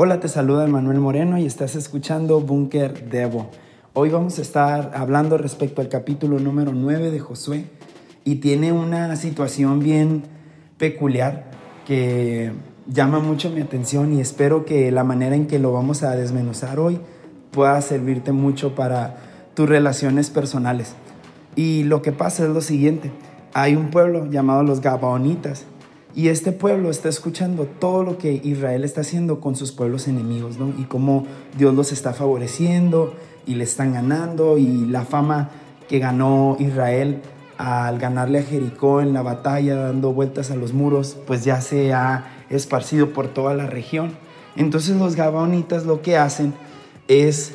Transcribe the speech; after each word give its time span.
Hola, 0.00 0.20
te 0.20 0.28
saluda 0.28 0.64
Manuel 0.68 1.00
Moreno 1.00 1.38
y 1.38 1.44
estás 1.44 1.74
escuchando 1.74 2.40
Búnker 2.40 3.10
Devo. 3.10 3.50
Hoy 3.94 4.10
vamos 4.10 4.38
a 4.38 4.42
estar 4.42 4.92
hablando 4.94 5.36
respecto 5.38 5.80
al 5.80 5.88
capítulo 5.88 6.38
número 6.38 6.70
9 6.72 7.10
de 7.10 7.18
Josué 7.18 7.64
y 8.22 8.36
tiene 8.36 8.70
una 8.70 9.16
situación 9.16 9.80
bien 9.80 10.22
peculiar 10.78 11.50
que 11.84 12.52
llama 12.86 13.18
mucho 13.18 13.50
mi 13.50 13.60
atención 13.60 14.12
y 14.12 14.20
espero 14.20 14.64
que 14.64 14.92
la 14.92 15.02
manera 15.02 15.34
en 15.34 15.48
que 15.48 15.58
lo 15.58 15.72
vamos 15.72 16.04
a 16.04 16.14
desmenuzar 16.14 16.78
hoy 16.78 17.00
pueda 17.50 17.80
servirte 17.82 18.30
mucho 18.30 18.76
para 18.76 19.16
tus 19.54 19.68
relaciones 19.68 20.30
personales. 20.30 20.94
Y 21.56 21.82
lo 21.82 22.02
que 22.02 22.12
pasa 22.12 22.44
es 22.44 22.50
lo 22.50 22.60
siguiente, 22.60 23.10
hay 23.52 23.74
un 23.74 23.90
pueblo 23.90 24.30
llamado 24.30 24.62
los 24.62 24.80
Gabaonitas 24.80 25.64
y 26.18 26.30
este 26.30 26.50
pueblo 26.50 26.90
está 26.90 27.08
escuchando 27.08 27.68
todo 27.78 28.02
lo 28.02 28.18
que 28.18 28.40
Israel 28.42 28.82
está 28.82 29.02
haciendo 29.02 29.38
con 29.38 29.54
sus 29.54 29.70
pueblos 29.70 30.08
enemigos, 30.08 30.58
¿no? 30.58 30.70
Y 30.76 30.82
cómo 30.82 31.28
Dios 31.56 31.72
los 31.76 31.92
está 31.92 32.12
favoreciendo 32.12 33.14
y 33.46 33.54
le 33.54 33.62
están 33.62 33.92
ganando 33.92 34.58
y 34.58 34.86
la 34.86 35.04
fama 35.04 35.50
que 35.88 36.00
ganó 36.00 36.56
Israel 36.58 37.22
al 37.56 38.00
ganarle 38.00 38.40
a 38.40 38.42
Jericó 38.42 39.00
en 39.00 39.12
la 39.12 39.22
batalla, 39.22 39.76
dando 39.76 40.12
vueltas 40.12 40.50
a 40.50 40.56
los 40.56 40.72
muros, 40.72 41.16
pues 41.24 41.44
ya 41.44 41.60
se 41.60 41.92
ha 41.92 42.26
esparcido 42.50 43.12
por 43.12 43.28
toda 43.28 43.54
la 43.54 43.68
región. 43.68 44.10
Entonces 44.56 44.96
los 44.96 45.14
Gabaonitas 45.14 45.86
lo 45.86 46.02
que 46.02 46.16
hacen 46.16 46.52
es 47.06 47.52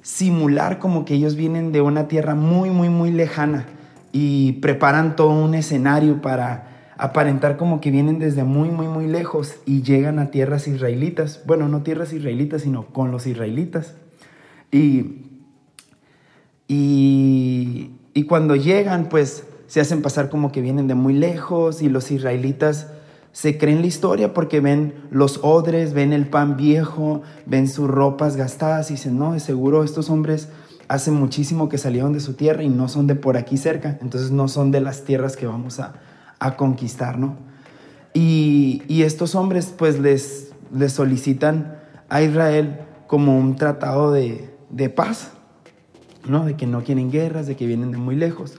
simular 0.00 0.78
como 0.78 1.04
que 1.04 1.12
ellos 1.12 1.36
vienen 1.36 1.72
de 1.72 1.82
una 1.82 2.08
tierra 2.08 2.34
muy, 2.34 2.70
muy, 2.70 2.88
muy 2.88 3.12
lejana 3.12 3.66
y 4.12 4.52
preparan 4.62 5.14
todo 5.14 5.28
un 5.28 5.54
escenario 5.54 6.22
para 6.22 6.72
aparentar 6.98 7.56
como 7.56 7.80
que 7.80 7.90
vienen 7.90 8.18
desde 8.18 8.44
muy, 8.44 8.70
muy, 8.70 8.86
muy 8.86 9.06
lejos 9.06 9.56
y 9.66 9.82
llegan 9.82 10.18
a 10.18 10.30
tierras 10.30 10.66
israelitas. 10.66 11.42
Bueno, 11.46 11.68
no 11.68 11.82
tierras 11.82 12.12
israelitas, 12.12 12.62
sino 12.62 12.86
con 12.86 13.10
los 13.10 13.26
israelitas. 13.26 13.94
Y, 14.72 15.22
y, 16.68 17.90
y 18.14 18.22
cuando 18.24 18.56
llegan, 18.56 19.08
pues 19.08 19.44
se 19.66 19.80
hacen 19.80 20.02
pasar 20.02 20.30
como 20.30 20.52
que 20.52 20.60
vienen 20.60 20.88
de 20.88 20.94
muy 20.94 21.14
lejos 21.14 21.82
y 21.82 21.88
los 21.88 22.10
israelitas 22.10 22.88
se 23.32 23.58
creen 23.58 23.82
la 23.82 23.88
historia 23.88 24.32
porque 24.32 24.60
ven 24.60 24.94
los 25.10 25.40
odres, 25.42 25.92
ven 25.92 26.14
el 26.14 26.26
pan 26.26 26.56
viejo, 26.56 27.20
ven 27.44 27.68
sus 27.68 27.86
ropas 27.86 28.36
gastadas 28.36 28.90
y 28.90 28.94
dicen, 28.94 29.18
no, 29.18 29.34
de 29.34 29.40
seguro 29.40 29.84
estos 29.84 30.08
hombres 30.08 30.48
hace 30.88 31.10
muchísimo 31.10 31.68
que 31.68 31.76
salieron 31.76 32.14
de 32.14 32.20
su 32.20 32.32
tierra 32.32 32.62
y 32.62 32.70
no 32.70 32.88
son 32.88 33.06
de 33.06 33.14
por 33.14 33.36
aquí 33.36 33.58
cerca, 33.58 33.98
entonces 34.00 34.30
no 34.30 34.48
son 34.48 34.70
de 34.70 34.80
las 34.80 35.04
tierras 35.04 35.36
que 35.36 35.46
vamos 35.46 35.80
a, 35.80 35.96
a 36.38 36.56
conquistar, 36.56 37.18
¿no? 37.18 37.36
Y, 38.14 38.82
y, 38.88 39.02
estos 39.02 39.34
hombres 39.34 39.74
pues 39.76 39.98
les, 39.98 40.52
les 40.74 40.92
solicitan 40.92 41.78
a 42.08 42.22
Israel 42.22 42.80
como 43.06 43.38
un 43.38 43.56
tratado 43.56 44.10
de, 44.10 44.50
de 44.70 44.88
paz, 44.88 45.32
¿no? 46.26 46.44
De 46.44 46.56
que 46.56 46.66
no 46.66 46.82
quieren 46.82 47.10
guerras, 47.10 47.46
de 47.46 47.56
que 47.56 47.66
vienen 47.66 47.92
de 47.92 47.98
muy 47.98 48.16
lejos. 48.16 48.58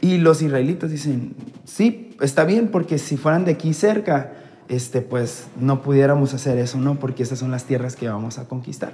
Y 0.00 0.18
los 0.18 0.42
israelitas 0.42 0.90
dicen, 0.90 1.34
sí, 1.64 2.16
está 2.20 2.44
bien, 2.44 2.68
porque 2.68 2.98
si 2.98 3.16
fueran 3.16 3.44
de 3.44 3.52
aquí 3.52 3.74
cerca, 3.74 4.32
este, 4.68 5.00
pues 5.00 5.46
no 5.58 5.82
pudiéramos 5.82 6.34
hacer 6.34 6.58
eso, 6.58 6.78
¿no? 6.78 6.96
Porque 6.96 7.22
esas 7.22 7.38
son 7.38 7.50
las 7.50 7.64
tierras 7.64 7.96
que 7.96 8.08
vamos 8.08 8.38
a 8.38 8.48
conquistar. 8.48 8.92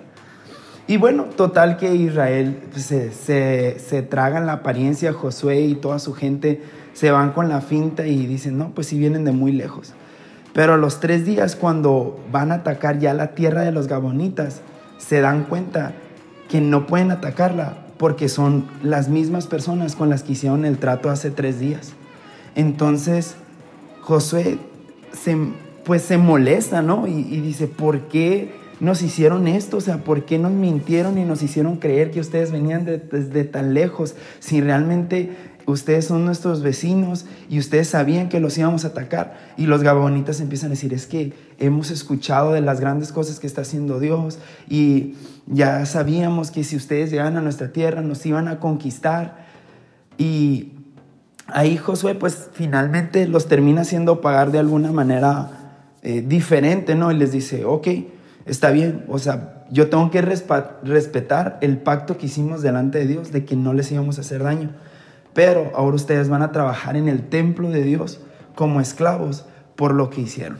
Y 0.91 0.97
bueno, 0.97 1.27
total 1.37 1.77
que 1.77 1.95
Israel 1.95 2.59
se, 2.75 3.13
se, 3.13 3.79
se 3.79 4.03
tragan 4.03 4.47
la 4.47 4.55
apariencia, 4.55 5.13
Josué 5.13 5.61
y 5.61 5.77
toda 5.77 6.01
su 6.01 6.15
gente 6.15 6.65
se 6.95 7.13
van 7.13 7.31
con 7.31 7.49
la 7.49 7.61
finta 7.61 8.09
y 8.09 8.27
dicen, 8.27 8.59
no, 8.59 8.71
pues 8.75 8.89
si 8.89 8.99
vienen 8.99 9.25
de 9.25 9.31
muy 9.31 9.53
lejos. 9.53 9.93
Pero 10.53 10.75
a 10.75 10.77
los 10.77 10.99
tres 10.99 11.25
días, 11.25 11.55
cuando 11.55 12.19
van 12.33 12.51
a 12.51 12.57
atacar 12.57 12.99
ya 12.99 13.15
la 13.15 13.37
tierra 13.37 13.63
de 13.63 13.71
los 13.71 13.87
Gabonitas, 13.87 14.63
se 14.99 15.21
dan 15.21 15.45
cuenta 15.45 15.93
que 16.49 16.61
no 16.61 16.89
pueden 16.89 17.12
atacarla 17.12 17.77
porque 17.97 18.29
son 18.29 18.67
las 18.83 19.09
mismas 19.09 19.47
personas 19.47 19.95
con 19.95 20.11
las 20.11 20.25
que 20.25 20.33
hicieron 20.33 20.65
el 20.65 20.79
trato 20.79 21.09
hace 21.09 21.31
tres 21.31 21.61
días. 21.61 21.93
Entonces, 22.56 23.37
Josué 24.00 24.59
se, 25.12 25.37
pues 25.84 26.03
se 26.03 26.19
molesta, 26.19 26.83
¿no? 26.83 27.06
Y 27.06 27.41
dice, 27.41 27.69
¿por 27.69 28.09
qué 28.09 28.59
nos 28.81 29.03
hicieron 29.03 29.47
esto? 29.47 29.77
O 29.77 29.81
sea, 29.81 29.99
¿por 29.99 30.25
qué 30.25 30.39
nos 30.39 30.53
mintieron 30.53 31.19
y 31.19 31.25
nos 31.25 31.43
hicieron 31.43 31.77
creer 31.77 32.11
que 32.11 32.21
ustedes 32.21 32.51
venían 32.51 32.85
desde 32.85 33.45
tan 33.45 33.75
lejos? 33.75 34.15
Si 34.41 34.61
realmente 34.61 35.31
ustedes 35.67 36.07
son 36.07 36.25
nuestros 36.25 36.63
vecinos 36.63 37.27
y 37.49 37.59
ustedes 37.59 37.89
sabían 37.89 38.29
que 38.29 38.41
los 38.41 38.57
íbamos 38.59 38.85
a 38.85 38.89
atacar. 38.89 39.39
Y 39.57 39.67
los 39.67 39.83
gabonitas 39.83 40.41
empiezan 40.41 40.69
a 40.69 40.71
decir, 40.71 40.93
es 40.93 41.07
que 41.07 41.33
hemos 41.59 41.91
escuchado 41.91 42.53
de 42.53 42.61
las 42.61 42.81
grandes 42.81 43.13
cosas 43.13 43.39
que 43.39 43.47
está 43.47 43.63
haciendo 43.63 44.01
Dios 44.01 44.39
y 44.69 45.15
ya 45.47 45.85
sabíamos 45.87 46.51
que 46.51 46.65
si 46.65 46.77
ustedes 46.77 47.11
llegan 47.11 47.37
a 47.37 47.41
nuestra 47.41 47.73
tierra 47.73 48.03
nos 48.03 48.25
iban 48.27 48.49
a 48.49 48.61
conquistar. 48.61 49.47
Y 50.19 50.73
ahí 51.47 51.77
Josué 51.77 52.15
pues 52.15 52.49
finalmente 52.53 53.27
los 53.27 53.47
termina 53.47 53.83
haciendo 53.83 54.21
pagar 54.21 54.53
de 54.53 54.59
alguna 54.59 54.93
manera 54.93 55.51
eh, 56.03 56.25
diferente, 56.27 56.95
¿no? 56.95 57.12
Y 57.12 57.17
les 57.17 57.33
dice, 57.33 57.65
ok, 57.65 57.89
está 58.47 58.71
bien, 58.71 59.05
o 59.09 59.19
sea, 59.19 59.65
yo 59.71 59.89
tengo 59.89 60.11
que 60.11 60.23
respetar 60.23 61.59
el 61.61 61.78
pacto 61.78 62.19
que 62.19 62.27
hicimos 62.27 62.62
delante 62.62 62.99
de 62.99 63.06
Dios 63.06 63.33
de 63.33 63.45
que 63.45 63.56
no 63.56 63.73
les 63.73 63.91
íbamos 63.93 64.19
a 64.19 64.23
hacer 64.23 64.43
daño 64.43 64.71
pero 65.33 65.73
ahora 65.75 65.97
ustedes 65.97 66.28
van 66.28 66.43
a 66.43 66.53
trabajar 66.53 66.97
en 66.97 67.09
el 67.09 67.29
templo 67.29 67.71
de 67.71 67.83
Dios 67.83 68.21
como 68.55 68.81
esclavos 68.81 69.45
por 69.77 69.95
lo 69.95 70.11
que 70.11 70.23
hicieron. 70.23 70.59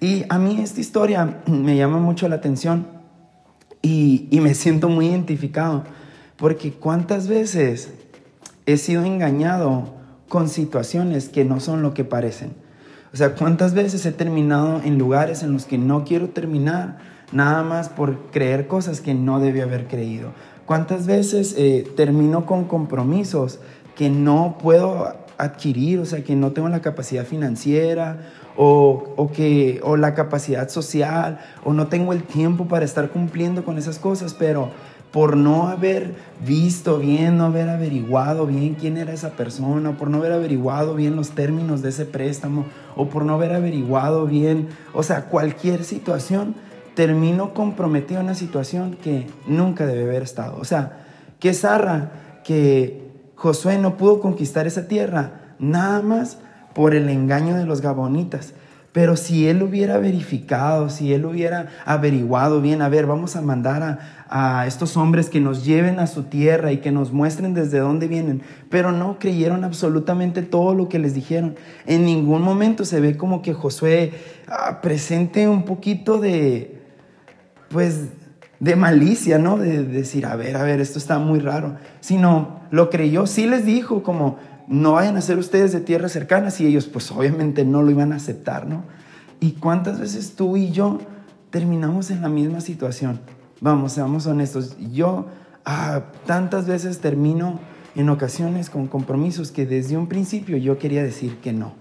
Y 0.00 0.24
a 0.28 0.38
mí 0.38 0.60
esta 0.60 0.80
historia 0.80 1.40
me 1.46 1.76
llama 1.76 1.98
mucho 1.98 2.28
la 2.28 2.36
atención 2.36 2.86
y, 3.80 4.28
me 4.32 4.54
siento 4.54 4.88
muy 4.88 5.06
identificado, 5.06 5.84
porque 6.36 6.72
cuántas 6.72 7.28
veces 7.28 7.92
he 8.66 8.76
sido 8.76 9.04
engañado 9.04 9.94
con 10.28 10.48
situaciones 10.48 11.28
que 11.28 11.44
no 11.44 11.60
son 11.60 11.82
lo 11.82 11.94
que 11.94 12.04
parecen. 12.04 12.52
O 13.14 13.16
sea, 13.16 13.34
cuántas 13.34 13.72
veces 13.72 14.04
he 14.04 14.12
terminado 14.12 14.82
en 14.84 14.98
lugares 14.98 15.42
en 15.42 15.52
los 15.52 15.64
que 15.64 15.78
no 15.78 16.04
quiero 16.04 16.28
terminar, 16.28 16.98
nada 17.32 17.62
más 17.62 17.88
por 17.88 18.18
creer 18.30 18.66
cosas 18.66 19.00
que 19.00 19.14
no 19.14 19.40
debía 19.40 19.64
haber 19.64 19.86
creído. 19.86 20.30
¿Cuántas 20.66 21.06
veces 21.06 21.54
eh, 21.56 21.90
termino 21.96 22.46
con 22.46 22.64
compromisos 22.64 23.58
que 23.96 24.10
no 24.10 24.58
puedo 24.62 25.14
adquirir, 25.38 26.00
o 26.00 26.04
sea, 26.04 26.22
que 26.24 26.36
no 26.36 26.52
tengo 26.52 26.68
la 26.68 26.80
capacidad 26.80 27.24
financiera 27.24 28.18
o, 28.56 29.14
o, 29.16 29.30
que, 29.30 29.80
o 29.84 29.96
la 29.96 30.14
capacidad 30.14 30.68
social 30.68 31.38
o 31.64 31.72
no 31.72 31.86
tengo 31.86 32.12
el 32.12 32.24
tiempo 32.24 32.66
para 32.66 32.84
estar 32.84 33.10
cumpliendo 33.10 33.64
con 33.64 33.78
esas 33.78 33.98
cosas, 33.98 34.34
pero 34.34 34.70
por 35.12 35.36
no 35.36 35.68
haber 35.68 36.14
visto 36.44 36.98
bien, 36.98 37.38
no 37.38 37.46
haber 37.46 37.68
averiguado 37.68 38.46
bien 38.46 38.74
quién 38.74 38.98
era 38.98 39.12
esa 39.12 39.30
persona, 39.30 39.96
por 39.96 40.10
no 40.10 40.18
haber 40.18 40.32
averiguado 40.32 40.94
bien 40.94 41.16
los 41.16 41.30
términos 41.30 41.82
de 41.82 41.88
ese 41.90 42.04
préstamo, 42.04 42.66
o 42.94 43.08
por 43.08 43.24
no 43.24 43.34
haber 43.34 43.54
averiguado 43.54 44.26
bien, 44.26 44.68
o 44.92 45.02
sea, 45.02 45.26
cualquier 45.26 45.84
situación, 45.84 46.54
termino 46.98 47.54
comprometido 47.54 48.18
en 48.18 48.26
una 48.26 48.34
situación 48.34 48.96
que 49.00 49.28
nunca 49.46 49.86
debe 49.86 50.02
haber 50.02 50.24
estado. 50.24 50.58
O 50.60 50.64
sea, 50.64 51.06
que 51.38 51.54
zarra 51.54 52.10
que 52.42 53.12
Josué 53.36 53.78
no 53.78 53.96
pudo 53.96 54.20
conquistar 54.20 54.66
esa 54.66 54.88
tierra 54.88 55.54
nada 55.60 56.02
más 56.02 56.38
por 56.74 56.96
el 56.96 57.08
engaño 57.08 57.54
de 57.54 57.66
los 57.66 57.82
gabonitas. 57.82 58.52
Pero 58.90 59.14
si 59.14 59.46
él 59.46 59.62
hubiera 59.62 59.98
verificado, 59.98 60.90
si 60.90 61.12
él 61.12 61.24
hubiera 61.24 61.68
averiguado 61.84 62.60
bien, 62.60 62.82
a 62.82 62.88
ver, 62.88 63.06
vamos 63.06 63.36
a 63.36 63.42
mandar 63.42 64.00
a, 64.28 64.66
estos 64.66 64.96
hombres 64.96 65.30
que 65.30 65.38
nos 65.38 65.64
lleven 65.64 66.00
a 66.00 66.08
su 66.08 66.24
tierra 66.24 66.72
y 66.72 66.78
que 66.78 66.90
nos 66.90 67.12
muestren 67.12 67.54
desde 67.54 67.78
dónde 67.78 68.08
vienen, 68.08 68.42
pero 68.70 68.90
no 68.90 69.20
creyeron 69.20 69.62
absolutamente 69.62 70.42
todo 70.42 70.74
lo 70.74 70.88
que 70.88 70.98
les 70.98 71.14
dijeron. 71.14 71.54
En 71.86 72.04
ningún 72.04 72.42
momento 72.42 72.84
se 72.84 72.98
ve 72.98 73.16
como 73.16 73.40
que 73.40 73.54
Josué 73.54 74.14
ah, 74.48 74.80
presente 74.82 75.46
un 75.46 75.62
poquito 75.62 76.18
de, 76.18 76.77
pues, 77.70 78.08
de 78.60 78.76
malicia, 78.76 79.38
¿no? 79.38 79.56
De, 79.56 79.84
decir, 79.84 80.26
a 80.26 80.36
ver, 80.36 80.56
a 80.56 80.62
ver, 80.62 80.80
esto 80.80 80.98
está 80.98 81.18
muy 81.18 81.38
raro. 81.38 81.76
Sino 82.00 82.60
lo 82.70 82.90
creyó, 82.90 83.26
sí 83.26 83.46
les 83.46 83.64
dijo 83.64 84.02
como, 84.02 84.38
no 84.66 84.92
vayan 84.92 85.16
a 85.16 85.20
ser 85.20 85.38
ustedes 85.38 85.72
de 85.72 85.80
tierras 85.80 86.12
cercanas 86.12 86.60
y 86.60 86.66
ellos 86.66 86.86
pues 86.86 87.10
obviamente 87.10 87.64
no 87.64 87.82
lo 87.82 87.90
iban 87.90 88.12
a 88.12 88.16
aceptar, 88.16 88.66
¿no? 88.66 88.84
¿Y 89.40 89.52
cuántas 89.52 90.00
veces 90.00 90.34
tú 90.34 90.56
y 90.56 90.70
yo 90.70 90.98
terminamos 91.50 92.10
en 92.10 92.22
la 92.22 92.28
misma 92.28 92.60
situación? 92.60 93.20
Vamos, 93.60 93.92
seamos 93.92 94.26
honestos. 94.26 94.76
Yo 94.92 95.26
ah, 95.64 96.02
tantas 96.26 96.66
veces 96.66 96.98
termino 96.98 97.60
en 97.94 98.08
ocasiones 98.10 98.68
con 98.68 98.88
compromisos 98.88 99.50
que 99.50 99.64
desde 99.64 99.96
un 99.96 100.08
principio 100.08 100.56
yo 100.56 100.78
quería 100.78 101.02
decir 101.02 101.38
que 101.38 101.52
no. 101.52 101.72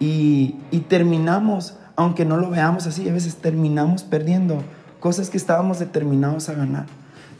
Y, 0.00 0.56
y 0.70 0.80
terminamos, 0.80 1.78
aunque 1.96 2.24
no 2.24 2.36
lo 2.36 2.50
veamos 2.50 2.86
así, 2.86 3.08
a 3.08 3.12
veces 3.12 3.36
terminamos 3.36 4.02
perdiendo 4.02 4.62
cosas 5.00 5.30
que 5.30 5.36
estábamos 5.36 5.78
determinados 5.78 6.48
a 6.48 6.54
ganar. 6.54 6.86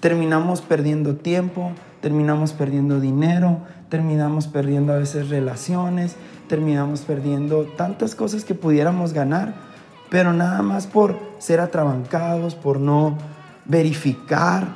Terminamos 0.00 0.60
perdiendo 0.60 1.16
tiempo, 1.16 1.72
terminamos 2.00 2.52
perdiendo 2.52 3.00
dinero, 3.00 3.58
terminamos 3.88 4.46
perdiendo 4.46 4.92
a 4.92 4.98
veces 4.98 5.28
relaciones, 5.28 6.16
terminamos 6.48 7.00
perdiendo 7.00 7.64
tantas 7.76 8.14
cosas 8.14 8.44
que 8.44 8.54
pudiéramos 8.54 9.12
ganar 9.12 9.68
pero 10.10 10.32
nada 10.32 10.62
más 10.62 10.86
por 10.86 11.18
ser 11.38 11.60
atrabancados, 11.60 12.54
por 12.54 12.80
no 12.80 13.16
verificar, 13.64 14.66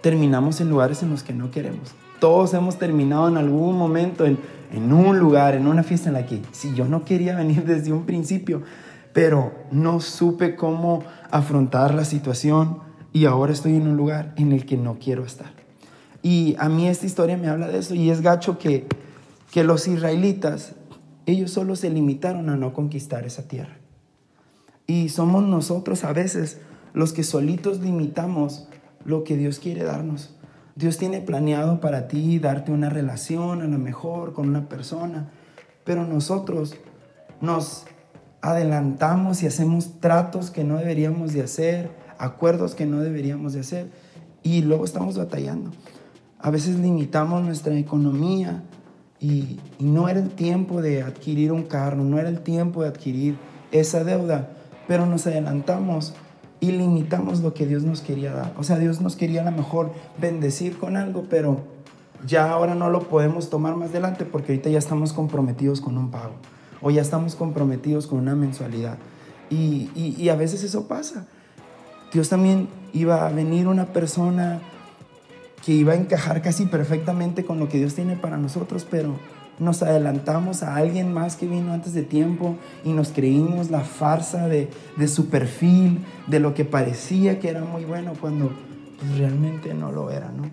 terminamos 0.00 0.60
en 0.60 0.70
lugares 0.70 1.02
en 1.02 1.10
los 1.10 1.22
que 1.22 1.32
no 1.32 1.50
queremos. 1.50 1.94
Todos 2.20 2.52
hemos 2.54 2.78
terminado 2.78 3.28
en 3.28 3.36
algún 3.36 3.76
momento 3.76 4.26
en, 4.26 4.38
en 4.72 4.92
un 4.92 5.18
lugar, 5.18 5.54
en 5.54 5.68
una 5.68 5.84
fiesta 5.84 6.08
en 6.08 6.14
la 6.14 6.26
que 6.26 6.42
si 6.50 6.74
yo 6.74 6.86
no 6.86 7.04
quería 7.04 7.36
venir 7.36 7.64
desde 7.66 7.92
un 7.92 8.04
principio, 8.04 8.62
pero 9.18 9.52
no 9.72 9.98
supe 9.98 10.54
cómo 10.54 11.02
afrontar 11.32 11.92
la 11.92 12.04
situación 12.04 12.78
y 13.12 13.24
ahora 13.24 13.52
estoy 13.52 13.74
en 13.74 13.88
un 13.88 13.96
lugar 13.96 14.32
en 14.36 14.52
el 14.52 14.64
que 14.64 14.76
no 14.76 15.00
quiero 15.00 15.24
estar. 15.24 15.50
Y 16.22 16.54
a 16.60 16.68
mí 16.68 16.86
esta 16.86 17.06
historia 17.06 17.36
me 17.36 17.48
habla 17.48 17.66
de 17.66 17.78
eso 17.78 17.96
y 17.96 18.10
es 18.10 18.20
gacho 18.20 18.58
que, 18.58 18.86
que 19.50 19.64
los 19.64 19.88
israelitas, 19.88 20.76
ellos 21.26 21.50
solo 21.50 21.74
se 21.74 21.90
limitaron 21.90 22.48
a 22.48 22.54
no 22.54 22.72
conquistar 22.72 23.26
esa 23.26 23.48
tierra. 23.48 23.78
Y 24.86 25.08
somos 25.08 25.42
nosotros 25.42 26.04
a 26.04 26.12
veces 26.12 26.60
los 26.92 27.12
que 27.12 27.24
solitos 27.24 27.80
limitamos 27.80 28.68
lo 29.04 29.24
que 29.24 29.36
Dios 29.36 29.58
quiere 29.58 29.82
darnos. 29.82 30.36
Dios 30.76 30.96
tiene 30.96 31.22
planeado 31.22 31.80
para 31.80 32.06
ti 32.06 32.38
darte 32.38 32.70
una 32.70 32.88
relación 32.88 33.62
a 33.62 33.66
lo 33.66 33.80
mejor 33.80 34.32
con 34.32 34.48
una 34.48 34.68
persona, 34.68 35.28
pero 35.82 36.06
nosotros 36.06 36.76
nos 37.40 37.84
adelantamos 38.40 39.42
y 39.42 39.46
hacemos 39.46 40.00
tratos 40.00 40.50
que 40.50 40.64
no 40.64 40.76
deberíamos 40.78 41.32
de 41.32 41.42
hacer, 41.42 41.90
acuerdos 42.18 42.74
que 42.74 42.86
no 42.86 43.00
deberíamos 43.00 43.52
de 43.52 43.60
hacer 43.60 43.90
y 44.42 44.62
luego 44.62 44.84
estamos 44.84 45.18
batallando. 45.18 45.70
A 46.38 46.50
veces 46.50 46.78
limitamos 46.78 47.44
nuestra 47.44 47.74
economía 47.74 48.62
y, 49.20 49.58
y 49.78 49.84
no 49.84 50.08
era 50.08 50.20
el 50.20 50.30
tiempo 50.30 50.82
de 50.82 51.02
adquirir 51.02 51.52
un 51.52 51.64
carro, 51.64 52.04
no 52.04 52.18
era 52.18 52.28
el 52.28 52.40
tiempo 52.40 52.82
de 52.82 52.88
adquirir 52.88 53.36
esa 53.72 54.04
deuda 54.04 54.50
pero 54.88 55.06
nos 55.06 55.26
adelantamos 55.28 56.14
y 56.58 56.72
limitamos 56.72 57.40
lo 57.40 57.54
que 57.54 57.66
Dios 57.66 57.84
nos 57.84 58.00
quería 58.00 58.32
dar. 58.32 58.54
O 58.58 58.64
sea, 58.64 58.78
Dios 58.78 59.00
nos 59.00 59.14
quería 59.14 59.42
a 59.42 59.50
lo 59.50 59.56
mejor 59.56 59.92
bendecir 60.18 60.76
con 60.78 60.96
algo, 60.96 61.26
pero 61.30 61.60
ya 62.26 62.50
ahora 62.50 62.74
no 62.74 62.90
lo 62.90 63.08
podemos 63.08 63.50
tomar 63.50 63.76
más 63.76 63.90
adelante 63.90 64.24
porque 64.24 64.52
ahorita 64.52 64.70
ya 64.70 64.78
estamos 64.78 65.12
comprometidos 65.12 65.80
con 65.80 65.96
un 65.96 66.10
pago 66.10 66.32
o 66.80 66.90
ya 66.90 67.02
estamos 67.02 67.34
comprometidos 67.34 68.06
con 68.06 68.18
una 68.18 68.34
mensualidad. 68.34 68.98
Y, 69.50 69.90
y 69.94 70.28
a 70.28 70.36
veces 70.36 70.62
eso 70.62 70.88
pasa. 70.88 71.26
Dios 72.12 72.28
también 72.28 72.68
iba 72.92 73.26
a 73.26 73.30
venir 73.30 73.66
una 73.66 73.86
persona 73.86 74.60
que 75.64 75.72
iba 75.72 75.92
a 75.92 75.96
encajar 75.96 76.42
casi 76.42 76.66
perfectamente 76.66 77.44
con 77.44 77.58
lo 77.58 77.68
que 77.68 77.78
Dios 77.78 77.94
tiene 77.94 78.16
para 78.16 78.36
nosotros, 78.36 78.86
pero 78.88 79.16
nos 79.58 79.82
adelantamos 79.82 80.62
a 80.62 80.76
alguien 80.76 81.12
más 81.12 81.36
que 81.36 81.46
vino 81.46 81.72
antes 81.72 81.92
de 81.92 82.02
tiempo 82.02 82.56
y 82.84 82.92
nos 82.92 83.10
creímos 83.10 83.70
la 83.70 83.80
farsa 83.80 84.46
de, 84.46 84.68
su 85.08 85.28
perfil, 85.28 86.04
de 86.26 86.40
lo 86.40 86.54
que 86.54 86.64
parecía 86.64 87.40
que 87.40 87.48
era 87.48 87.64
muy 87.64 87.84
bueno 87.84 88.12
cuando 88.20 88.52
pues, 88.98 89.18
realmente 89.18 89.74
no 89.74 89.92
lo 89.92 90.10
era, 90.10 90.30
¿no? 90.30 90.50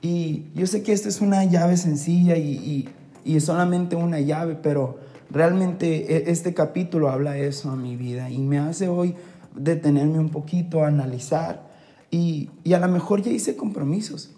Y 0.00 0.46
yo 0.54 0.66
sé 0.66 0.82
que 0.82 0.92
esta 0.92 1.08
es 1.08 1.20
una 1.20 1.44
llave 1.44 1.76
sencilla 1.76 2.36
y, 2.36 2.88
es 3.24 3.44
solamente 3.44 3.94
una 3.94 4.20
llave, 4.20 4.54
pero 4.54 4.98
realmente 5.30 6.16
e, 6.16 6.30
este 6.30 6.54
capítulo 6.54 7.10
habla 7.10 7.36
eso 7.36 7.70
a 7.70 7.76
mi 7.76 7.96
vida 7.96 8.30
y 8.30 8.38
me 8.38 8.58
hace 8.58 8.88
hoy 8.88 9.14
detenerme 9.54 10.18
un 10.18 10.30
poquito, 10.30 10.84
analizar 10.84 11.68
y, 12.10 12.50
y 12.64 12.72
a 12.74 12.78
lo 12.78 12.88
mejor 12.88 13.22
ya 13.22 13.30
hice 13.30 13.56
compromisos. 13.56 14.34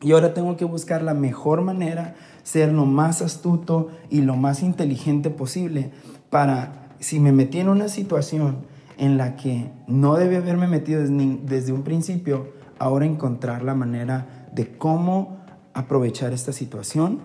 Y 0.00 0.12
ahora 0.12 0.32
tengo 0.32 0.56
que 0.56 0.64
buscar 0.64 1.02
la 1.02 1.14
mejor 1.14 1.62
manera 1.62 2.14
ser 2.44 2.72
lo 2.72 2.86
más 2.86 3.20
astuto 3.20 3.88
y 4.10 4.20
lo 4.20 4.36
más 4.36 4.62
inteligente 4.62 5.28
posible 5.28 5.90
para, 6.30 6.88
si 7.00 7.18
me 7.18 7.32
metí 7.32 7.58
en 7.58 7.68
una 7.68 7.88
situación 7.88 8.58
en 8.96 9.16
la 9.16 9.36
que 9.36 9.70
no 9.86 10.16
debe 10.16 10.36
haberme 10.36 10.66
metido 10.66 11.02
desde, 11.02 11.72
un 11.72 11.82
principio, 11.82 12.52
ahora 12.78 13.06
encontrar 13.06 13.62
la 13.62 13.74
manera 13.74 14.48
de 14.52 14.76
cómo 14.76 15.38
aprovechar 15.74 16.32
esta 16.32 16.52
situación 16.52 17.20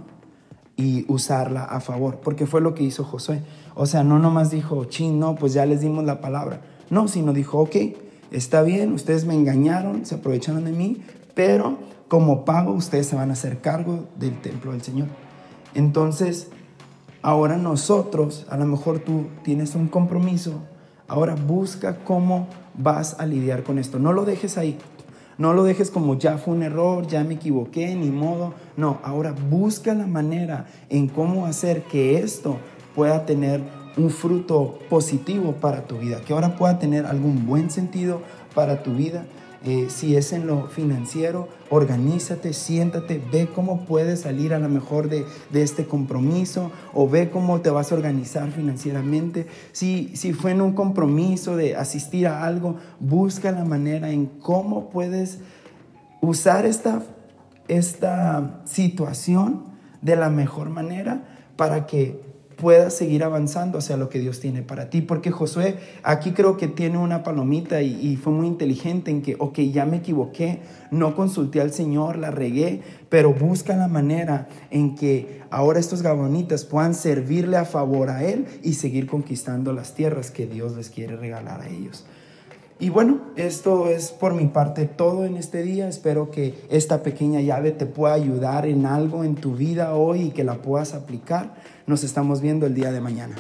y 0.75 1.05
usarla 1.11 1.63
a 1.63 1.79
favor, 1.79 2.19
porque 2.23 2.45
fue 2.45 2.61
lo 2.61 2.73
que 2.73 2.83
hizo 2.83 3.03
Josué. 3.03 3.41
O 3.75 3.85
sea, 3.85 4.03
no 4.03 4.19
nomás 4.19 4.51
dijo, 4.51 4.85
chin, 4.85 5.19
no, 5.19 5.35
pues 5.35 5.53
ya 5.53 5.65
les 5.65 5.81
dimos 5.81 6.03
la 6.03 6.21
palabra. 6.21 6.61
No, 6.89 7.07
sino 7.07 7.33
dijo, 7.33 7.59
ok, 7.59 7.75
está 8.31 8.61
bien, 8.63 8.93
ustedes 8.93 9.25
me 9.25 9.33
engañaron, 9.33 10.05
se 10.05 10.15
aprovecharon 10.15 10.65
de 10.65 10.71
mí, 10.71 11.01
pero 11.35 11.77
como 12.07 12.45
pago 12.45 12.73
ustedes 12.73 13.07
se 13.07 13.15
van 13.15 13.29
a 13.29 13.33
hacer 13.33 13.61
cargo 13.61 14.05
del 14.19 14.39
templo 14.41 14.71
del 14.71 14.81
Señor. 14.81 15.07
Entonces, 15.75 16.49
ahora 17.21 17.57
nosotros, 17.57 18.45
a 18.49 18.57
lo 18.57 18.65
mejor 18.65 18.99
tú 18.99 19.27
tienes 19.43 19.75
un 19.75 19.87
compromiso, 19.87 20.61
ahora 21.07 21.35
busca 21.35 22.03
cómo 22.03 22.47
vas 22.75 23.19
a 23.19 23.25
lidiar 23.25 23.63
con 23.63 23.79
esto. 23.79 23.99
No 23.99 24.13
lo 24.13 24.25
dejes 24.25 24.57
ahí. 24.57 24.77
No 25.37 25.53
lo 25.53 25.63
dejes 25.63 25.89
como 25.89 26.17
ya 26.17 26.37
fue 26.37 26.53
un 26.53 26.63
error, 26.63 27.07
ya 27.07 27.23
me 27.23 27.35
equivoqué, 27.35 27.95
ni 27.95 28.09
modo. 28.09 28.53
No, 28.77 28.99
ahora 29.03 29.33
busca 29.49 29.93
la 29.93 30.07
manera 30.07 30.67
en 30.89 31.07
cómo 31.07 31.45
hacer 31.45 31.83
que 31.83 32.19
esto 32.19 32.57
pueda 32.95 33.25
tener 33.25 33.61
un 33.97 34.09
fruto 34.09 34.79
positivo 34.89 35.53
para 35.53 35.85
tu 35.85 35.97
vida, 35.97 36.21
que 36.21 36.33
ahora 36.33 36.55
pueda 36.55 36.79
tener 36.79 37.05
algún 37.05 37.45
buen 37.45 37.69
sentido 37.69 38.21
para 38.53 38.83
tu 38.83 38.93
vida 38.93 39.25
eh, 39.65 39.87
si 39.89 40.17
es 40.17 40.33
en 40.33 40.45
lo 40.45 40.67
financiero, 40.67 41.47
organízate, 41.69 42.51
siéntate, 42.51 43.21
ve 43.31 43.47
cómo 43.47 43.85
puedes 43.85 44.21
salir 44.21 44.53
a 44.53 44.59
lo 44.59 44.67
mejor 44.67 45.07
de, 45.09 45.25
este 45.53 45.85
compromiso 45.85 46.71
o 46.93 47.07
ve 47.07 47.29
cómo 47.29 47.61
te 47.61 47.69
vas 47.69 47.91
a 47.91 47.95
organizar 47.95 48.51
financieramente. 48.51 49.47
Si, 49.71 50.11
si 50.15 50.33
fue 50.33 50.51
en 50.51 50.61
un 50.61 50.73
compromiso 50.73 51.55
de 51.55 51.77
asistir 51.77 52.27
a 52.27 52.43
algo, 52.43 52.75
busca 52.99 53.53
la 53.53 53.63
manera 53.63 54.11
en 54.11 54.25
cómo 54.25 54.89
puedes 54.89 55.39
usar 56.19 56.65
esta, 56.65 57.01
esta 57.69 58.61
situación 58.65 59.63
de 60.01 60.17
la 60.17 60.29
mejor 60.29 60.69
manera 60.69 61.23
para 61.55 61.85
que 61.85 62.32
puedas 62.55 62.93
seguir 62.93 63.23
avanzando 63.23 63.77
hacia 63.77 63.97
lo 63.97 64.09
que 64.09 64.19
Dios 64.19 64.39
tiene 64.39 64.61
para 64.61 64.89
ti. 64.89 65.01
Porque 65.01 65.31
Josué 65.31 65.77
aquí 66.03 66.31
creo 66.31 66.57
que 66.57 66.67
tiene 66.67 66.97
una 66.97 67.23
palomita 67.23 67.81
y, 67.81 68.15
fue 68.17 68.33
muy 68.33 68.47
inteligente 68.47 69.11
en 69.11 69.21
que, 69.21 69.35
ok, 69.39 69.59
ya 69.59 69.85
me 69.85 69.97
equivoqué, 69.97 70.59
no 70.91 71.15
consulté 71.15 71.61
al 71.61 71.73
Señor, 71.73 72.17
la 72.17 72.31
regué, 72.31 72.81
pero 73.09 73.33
busca 73.33 73.75
la 73.75 73.87
manera 73.87 74.47
en 74.71 74.95
que 74.95 75.41
ahora 75.49 75.79
estos 75.79 76.01
gabonitas 76.01 76.65
puedan 76.65 76.93
servirle 76.93 77.57
a 77.57 77.65
favor 77.65 78.09
a 78.09 78.23
Él 78.23 78.45
y 78.63 78.73
seguir 78.73 79.07
conquistando 79.07 79.73
las 79.73 79.95
tierras 79.95 80.31
que 80.31 80.47
Dios 80.47 80.75
les 80.75 80.89
quiere 80.89 81.15
regalar 81.15 81.61
a 81.61 81.67
ellos. 81.67 82.05
Y 82.83 82.89
bueno, 82.89 83.21
esto 83.37 83.87
es 83.87 84.11
por 84.11 84.33
mi 84.33 84.47
parte 84.47 84.87
todo 84.87 85.23
en 85.23 85.37
este 85.37 85.63
día. 85.63 85.87
Espero 85.87 86.31
que 86.31 86.53
esta 86.69 87.01
pequeña 87.01 87.39
llave 87.39 87.71
te 87.71 87.85
pueda 87.85 88.13
ayudar 88.13 88.65
en 88.65 88.85
algo 88.85 89.23
en 89.23 89.35
tu 89.35 89.55
vida 89.55 89.95
hoy 89.95 90.23
y 90.23 90.31
que 90.31 90.43
la 90.43 90.55
puedas 90.55 90.93
aplicar. 90.93 91.55
Nos 91.87 92.03
estamos 92.03 92.41
viendo 92.41 92.65
el 92.65 92.75
día 92.75 92.91
de 92.91 92.99
mañana. 92.99 93.35